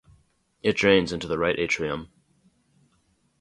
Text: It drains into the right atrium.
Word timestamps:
It 0.63 0.75
drains 0.77 1.13
into 1.13 1.27
the 1.27 1.37
right 1.37 1.55
atrium. 1.59 2.09